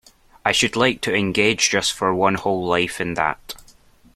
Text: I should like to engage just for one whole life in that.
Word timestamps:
I 0.43 0.51
should 0.51 0.75
like 0.75 1.01
to 1.01 1.13
engage 1.13 1.69
just 1.69 1.93
for 1.93 2.11
one 2.15 2.33
whole 2.33 2.65
life 2.65 2.99
in 2.99 3.13
that. 3.13 3.53